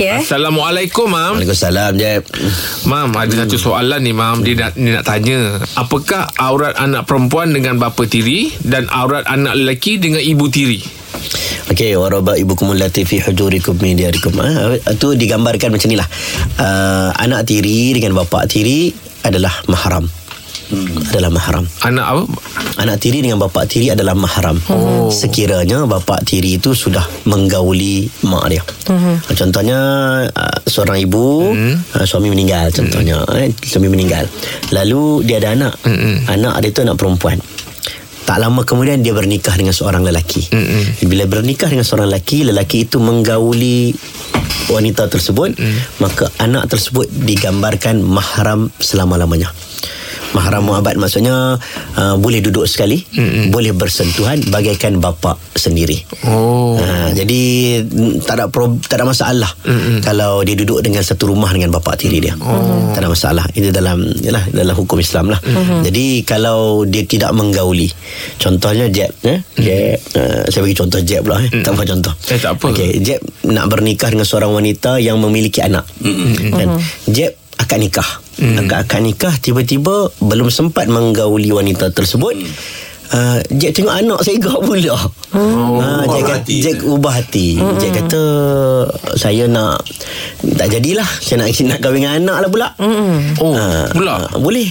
Okey 0.00 0.16
eh. 0.16 0.24
Assalamualaikum 0.24 1.12
Mam 1.12 1.36
Waalaikumsalam 1.36 1.92
Jeb 2.00 2.24
Mam 2.88 3.12
ada 3.12 3.44
satu 3.44 3.60
soalan 3.60 4.00
ni 4.00 4.16
Mam 4.16 4.40
Dia 4.40 4.56
nak, 4.56 4.72
dia 4.72 4.96
nak 4.96 5.04
tanya 5.04 5.60
Apakah 5.76 6.24
aurat 6.40 6.72
anak 6.80 7.04
perempuan 7.04 7.52
Dengan 7.52 7.76
bapa 7.76 8.08
tiri 8.08 8.48
Dan 8.64 8.88
aurat 8.88 9.28
anak 9.28 9.60
lelaki 9.60 10.00
Dengan 10.00 10.24
ibu 10.24 10.48
tiri 10.48 10.80
Okey, 11.68 12.00
waraba 12.00 12.32
ibukum 12.40 12.72
allati 12.72 13.04
fi 13.06 13.22
hujurikum 13.22 13.78
min 13.78 13.94
diyarikum. 13.94 14.34
Ah, 14.42 14.74
itu 14.74 15.14
digambarkan 15.14 15.70
macam 15.70 15.86
inilah. 15.86 16.08
Uh, 16.58 17.14
anak 17.14 17.46
tiri 17.46 17.94
dengan 17.94 18.18
bapa 18.18 18.42
tiri 18.50 18.90
adalah 19.22 19.54
mahram. 19.70 20.10
Hmm. 20.70 21.02
Adalah 21.10 21.30
mahram. 21.34 21.64
Anak 21.82 22.06
apa? 22.06 22.22
Anak 22.78 22.96
tiri 23.02 23.20
dengan 23.26 23.42
bapa 23.42 23.66
tiri 23.66 23.90
adalah 23.90 24.14
mahram. 24.14 24.56
Oh. 24.70 25.10
Sekiranya 25.10 25.84
bapa 25.84 26.22
tiri 26.22 26.56
itu 26.62 26.72
sudah 26.72 27.02
menggauli 27.26 28.06
mak 28.22 28.46
dia. 28.48 28.62
Hmm. 28.86 29.18
Contohnya 29.34 29.78
uh, 30.30 30.58
seorang 30.64 31.02
ibu 31.02 31.50
hmm. 31.50 31.98
uh, 31.98 32.06
suami 32.06 32.30
meninggal 32.30 32.70
contohnya 32.70 33.18
hmm. 33.26 33.36
eh, 33.36 33.50
suami 33.66 33.90
meninggal. 33.90 34.30
Lalu 34.70 35.26
dia 35.26 35.42
ada 35.42 35.58
anak. 35.58 35.74
Hmm. 35.82 36.22
Anak 36.30 36.62
dia 36.62 36.70
tu 36.70 36.86
anak 36.86 36.96
perempuan. 36.96 37.38
Tak 38.30 38.38
lama 38.38 38.62
kemudian 38.62 39.02
dia 39.02 39.10
bernikah 39.10 39.58
dengan 39.58 39.74
seorang 39.74 40.06
lelaki. 40.06 40.54
Mm-mm. 40.54 41.02
Bila 41.10 41.26
bernikah 41.26 41.66
dengan 41.66 41.82
seorang 41.82 42.06
lelaki, 42.06 42.46
lelaki 42.46 42.86
itu 42.86 43.02
menggauli 43.02 43.90
wanita 44.70 45.10
tersebut, 45.10 45.58
mm. 45.58 45.98
maka 45.98 46.30
anak 46.38 46.70
tersebut 46.70 47.10
digambarkan 47.10 47.98
mahram 47.98 48.70
selama-lamanya. 48.78 49.50
Mahram 50.30 50.62
muabat 50.62 50.94
maksudnya 50.94 51.58
uh, 51.98 52.14
boleh 52.20 52.38
duduk 52.38 52.62
sekali, 52.70 53.02
Mm-mm. 53.02 53.50
boleh 53.50 53.74
bersentuhan 53.74 54.38
bagaikan 54.46 55.02
bapa 55.02 55.34
sendiri. 55.58 56.06
Oh. 56.26 56.78
Uh, 56.78 57.10
jadi 57.16 57.42
mm, 57.82 58.22
tak 58.22 58.38
ada 58.38 58.44
pro, 58.46 58.78
tak 58.78 59.02
ada 59.02 59.10
masalah 59.10 59.50
Mm-mm. 59.66 60.06
kalau 60.06 60.46
dia 60.46 60.54
duduk 60.54 60.80
dengan 60.86 61.02
satu 61.02 61.34
rumah 61.34 61.50
dengan 61.50 61.74
bapa 61.74 61.98
tiri 61.98 62.22
dia. 62.22 62.38
Oh. 62.38 62.94
Tak 62.94 63.02
ada 63.02 63.10
masalah. 63.10 63.44
Itu 63.52 63.74
dalam 63.74 64.06
yalah 64.22 64.46
dalam 64.54 64.74
hukum 64.78 65.02
Islam 65.02 65.34
lah. 65.34 65.40
Mm-hmm. 65.42 65.80
Jadi 65.90 66.06
kalau 66.22 66.86
dia 66.86 67.02
tidak 67.02 67.34
menggauli. 67.34 67.90
Contohnya 68.38 68.86
Jeb 68.86 69.10
eh? 69.26 69.42
Jeb 69.58 69.98
uh, 70.14 70.46
saya 70.46 70.62
bagi 70.62 70.76
contoh 70.78 71.00
Jeb 71.02 71.26
pula 71.26 71.42
eh. 71.42 71.50
Mm-hmm. 71.50 71.64
Tak 71.66 71.72
apa 71.74 71.82
contoh. 71.90 72.14
Eh 72.30 72.38
tak 72.38 72.52
apa. 72.54 72.64
Okey, 72.70 72.90
Jeb 73.02 73.20
nak 73.50 73.66
bernikah 73.66 74.14
dengan 74.14 74.26
seorang 74.28 74.54
wanita 74.54 75.02
yang 75.02 75.18
memiliki 75.18 75.58
anak. 75.58 75.84
Mm-hmm. 75.98 76.54
Kan? 76.54 76.68
Jeb 77.10 77.34
akad 77.70 77.86
nikah. 77.86 78.10
Hmm. 78.42 78.58
Akad-akad 78.58 79.00
nikah 79.00 79.34
tiba-tiba 79.38 80.10
belum 80.18 80.50
sempat 80.50 80.90
menggauli 80.90 81.54
wanita 81.54 81.94
tersebut. 81.94 82.34
Hmm. 82.34 82.50
Uh, 83.10 83.38
Jack 83.58 83.74
tengok 83.74 83.90
anak 83.90 84.22
saya 84.22 84.38
gak 84.38 84.58
pula. 84.62 84.94
Oh, 85.34 85.78
uh, 85.78 86.02
Jack, 86.04 86.22
kata, 86.26 86.34
hati. 86.42 86.56
Jack 86.62 86.78
ubah 86.82 87.14
hati. 87.14 87.48
Hmm. 87.58 87.78
Jack 87.78 87.92
kata 87.94 88.22
saya 89.14 89.46
nak 89.46 89.86
tak 90.58 90.66
jadilah. 90.66 91.06
Saya 91.18 91.42
nak 91.42 91.54
nak 91.70 91.78
kahwin 91.78 92.02
dengan 92.02 92.14
anak 92.26 92.36
lah 92.42 92.50
pula. 92.50 92.68
Hmm. 92.74 93.38
Oh, 93.38 93.54
Ah, 93.54 93.86
pula? 93.90 94.14
ah, 94.26 94.34
boleh. 94.34 94.66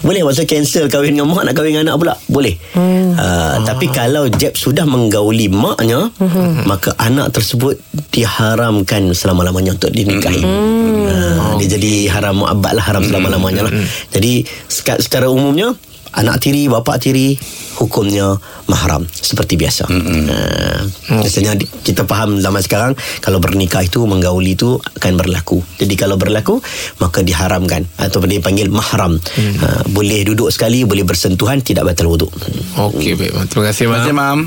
Boleh 0.00 0.24
masa 0.24 0.48
cancel 0.48 0.88
kahwin 0.88 1.16
dengan 1.16 1.28
mak 1.28 1.44
nak 1.44 1.54
kahwin 1.56 1.76
dengan 1.76 1.92
anak 1.92 1.96
pula. 2.00 2.14
Boleh. 2.26 2.54
Hmm. 2.72 3.12
Uh, 3.16 3.56
tapi 3.68 3.92
kalau 3.92 4.26
Jeb 4.32 4.56
sudah 4.56 4.88
menggauli 4.88 5.52
maknya, 5.52 6.08
hmm. 6.16 6.64
maka 6.64 6.96
anak 6.96 7.36
tersebut 7.36 7.76
diharamkan 8.14 9.12
selama-lamanya 9.12 9.76
untuk 9.76 9.92
dinikahi. 9.92 10.40
Hmm. 10.40 11.04
Uh, 11.10 11.52
dia 11.60 11.76
jadi 11.76 12.08
haram 12.16 12.40
muabbad 12.40 12.80
lah 12.80 12.84
haram 12.84 13.04
selama-lamanya 13.04 13.68
lah. 13.68 13.72
Jadi 14.08 14.48
seka- 14.66 15.00
secara 15.00 15.28
umumnya 15.28 15.76
anak 16.14 16.42
tiri 16.42 16.66
bapa 16.66 16.98
tiri 16.98 17.38
hukumnya 17.78 18.36
mahram 18.66 19.06
seperti 19.08 19.56
biasa. 19.56 19.88
Mm-hmm. 19.88 20.20
Uh, 20.28 20.80
biasanya 21.22 21.56
di- 21.56 21.66
kita 21.66 22.04
faham 22.04 22.38
zaman 22.42 22.60
sekarang 22.60 22.92
kalau 23.24 23.40
bernikah 23.40 23.80
itu 23.80 24.04
menggauli 24.04 24.54
itu 24.58 24.76
akan 25.00 25.12
berlaku. 25.16 25.62
Jadi 25.80 25.94
kalau 25.96 26.20
berlaku 26.20 26.60
maka 27.00 27.24
diharamkan 27.24 27.88
atau 27.96 28.20
dia 28.26 28.42
panggil 28.42 28.68
mahram. 28.68 29.16
Mm. 29.16 29.54
Uh, 29.60 29.82
boleh 29.90 30.20
duduk 30.26 30.52
sekali, 30.52 30.84
boleh 30.84 31.06
bersentuhan 31.06 31.62
tidak 31.64 31.88
batal 31.88 32.10
wuduk. 32.10 32.30
Okey 32.76 33.16
baik. 33.16 33.32
Terima 33.48 33.64
kasih 33.70 33.84
Mam 33.86 33.90
Terima 33.90 33.96
kasih, 34.02 34.14
Mam. 34.14 34.40